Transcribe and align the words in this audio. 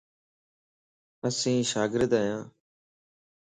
اسين 1.27 1.61
شاگرد 1.71 2.11
آھيان. 2.19 2.43